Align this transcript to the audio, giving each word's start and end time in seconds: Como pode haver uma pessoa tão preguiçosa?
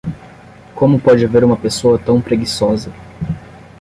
Como 0.73 0.99
pode 0.99 1.23
haver 1.23 1.43
uma 1.43 1.55
pessoa 1.55 1.99
tão 1.99 2.19
preguiçosa? 2.19 2.91